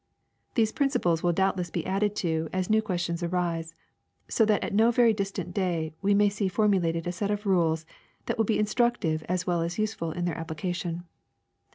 These 0.55 0.71
principles 0.71 1.21
will 1.21 1.31
doubtless 1.31 1.69
he 1.71 1.85
added 1.85 2.15
to 2.15 2.49
as 2.51 2.71
new 2.71 2.81
questions 2.81 3.21
arise, 3.21 3.75
so 4.27 4.45
that 4.45 4.63
at 4.63 4.73
no 4.73 4.89
very 4.89 5.13
distant 5.13 5.53
day 5.53 5.93
we 6.01 6.15
may 6.15 6.27
see 6.27 6.47
formulated 6.47 7.05
a 7.05 7.11
set 7.11 7.29
of 7.29 7.45
rules 7.45 7.85
that 8.25 8.35
will 8.35 8.43
be 8.45 8.57
instructive 8.57 9.21
as 9.29 9.45
well 9.45 9.61
as 9.61 9.77
useful 9.77 10.11
in 10.11 10.25
their 10.25 10.39
application. 10.39 11.03